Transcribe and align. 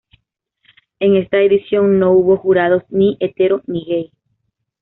En 0.99 1.15
esta 1.15 1.37
edición 1.37 1.99
no 1.99 2.11
hubo 2.13 2.35
jurados, 2.35 2.81
ni 2.89 3.17
hetero 3.19 3.61
ni 3.67 3.85
gay. 3.85 4.11